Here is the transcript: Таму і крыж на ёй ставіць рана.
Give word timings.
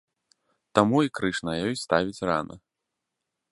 Таму 0.79 0.97
і 1.09 1.11
крыж 1.19 1.37
на 1.49 1.53
ёй 1.67 1.75
ставіць 1.83 2.25
рана. 2.33 2.55